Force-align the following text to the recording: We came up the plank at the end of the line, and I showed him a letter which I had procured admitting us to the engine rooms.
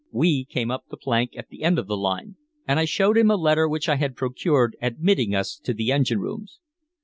We 0.11 0.45
came 0.45 0.71
up 0.71 0.85
the 0.89 0.97
plank 0.97 1.37
at 1.37 1.49
the 1.49 1.61
end 1.61 1.77
of 1.77 1.85
the 1.85 1.95
line, 1.95 2.35
and 2.67 2.79
I 2.79 2.85
showed 2.85 3.19
him 3.19 3.29
a 3.29 3.35
letter 3.35 3.69
which 3.69 3.87
I 3.87 3.97
had 3.97 4.15
procured 4.15 4.75
admitting 4.81 5.35
us 5.35 5.59
to 5.63 5.75
the 5.75 5.91
engine 5.91 6.19
rooms. 6.19 6.59